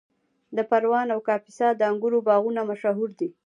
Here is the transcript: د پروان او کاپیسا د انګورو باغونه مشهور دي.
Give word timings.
د 0.57 0.59
پروان 0.69 1.07
او 1.15 1.19
کاپیسا 1.27 1.67
د 1.75 1.81
انګورو 1.91 2.19
باغونه 2.27 2.61
مشهور 2.71 3.09
دي. 3.19 3.29